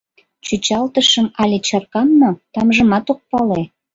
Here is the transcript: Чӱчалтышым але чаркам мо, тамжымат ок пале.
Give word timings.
Чӱчалтышым 0.45 1.27
але 1.41 1.57
чаркам 1.67 2.09
мо, 2.19 2.31
тамжымат 2.53 3.05
ок 3.13 3.19
пале. 3.29 3.61